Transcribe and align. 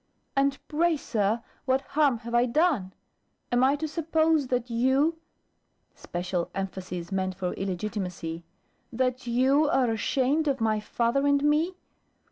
"And 0.35 0.57
pray, 0.67 0.97
Sir, 0.97 1.43
what 1.65 1.81
harm 1.93 2.17
have 2.25 2.33
I 2.33 2.47
done? 2.47 2.91
Am 3.51 3.63
I 3.63 3.75
to 3.75 3.87
suppose 3.87 4.47
that 4.47 4.67
you" 4.71 5.19
special 5.93 6.49
emphasis 6.55 7.11
meant 7.11 7.35
for 7.35 7.53
illegitimacy 7.53 8.43
"that 8.91 9.27
you 9.27 9.69
are 9.69 9.91
ashamed 9.91 10.47
of 10.47 10.59
my 10.59 10.79
father 10.79 11.27
and 11.27 11.43
me?" 11.43 11.75